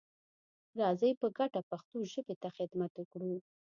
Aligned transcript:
راځئ 0.79 1.11
په 1.21 1.27
ګډه 1.37 1.61
پښتو 1.69 1.97
ژبې 2.11 2.35
ته 2.41 2.49
خدمت 2.57 2.91
وکړو. 2.97 3.35